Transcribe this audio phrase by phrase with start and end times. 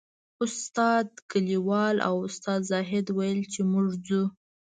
[0.43, 4.23] استاد کلیوال او استاد زاهد ویل چې موږ ځو.